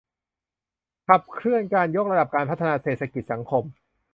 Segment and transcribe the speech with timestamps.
[1.07, 3.63] ขับเคลื่อนการยกระดับการพัฒนาเศรษฐกิจ สังคม